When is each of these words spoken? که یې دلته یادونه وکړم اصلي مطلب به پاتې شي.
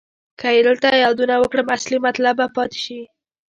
که 0.39 0.47
یې 0.55 0.61
دلته 0.67 0.87
یادونه 1.03 1.35
وکړم 1.37 1.67
اصلي 1.75 1.97
مطلب 2.05 2.35
به 2.39 2.47
پاتې 2.55 2.79
شي. 2.85 3.01